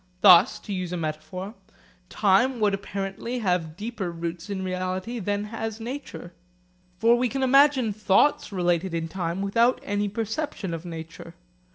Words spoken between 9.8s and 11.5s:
any perception of nature.